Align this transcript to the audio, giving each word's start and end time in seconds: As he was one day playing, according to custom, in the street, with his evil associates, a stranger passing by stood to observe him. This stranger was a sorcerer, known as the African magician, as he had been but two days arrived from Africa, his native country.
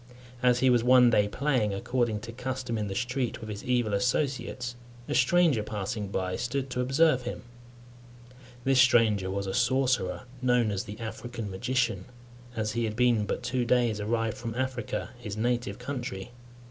As 0.41 0.61
he 0.61 0.71
was 0.71 0.83
one 0.83 1.11
day 1.11 1.27
playing, 1.27 1.75
according 1.75 2.21
to 2.21 2.31
custom, 2.31 2.75
in 2.75 2.87
the 2.87 2.95
street, 2.95 3.39
with 3.39 3.49
his 3.51 3.63
evil 3.63 3.93
associates, 3.93 4.75
a 5.07 5.13
stranger 5.13 5.61
passing 5.61 6.07
by 6.07 6.37
stood 6.37 6.71
to 6.71 6.81
observe 6.81 7.21
him. 7.21 7.43
This 8.63 8.81
stranger 8.81 9.29
was 9.29 9.45
a 9.45 9.53
sorcerer, 9.53 10.23
known 10.41 10.71
as 10.71 10.85
the 10.85 10.99
African 10.99 11.51
magician, 11.51 12.05
as 12.55 12.71
he 12.71 12.85
had 12.85 12.95
been 12.95 13.27
but 13.27 13.43
two 13.43 13.63
days 13.63 13.99
arrived 13.99 14.37
from 14.37 14.55
Africa, 14.55 15.11
his 15.19 15.37
native 15.37 15.77
country. 15.77 16.31